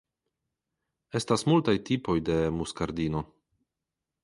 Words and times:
Estas 1.19 1.43
multaj 1.51 1.77
tipoj 1.91 2.17
de 2.31 2.39
muskardino. 2.57 3.25